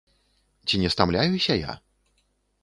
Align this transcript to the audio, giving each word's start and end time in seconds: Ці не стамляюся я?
Ці 0.71 0.79
не 0.83 0.89
стамляюся 0.95 1.59
я? 1.67 1.77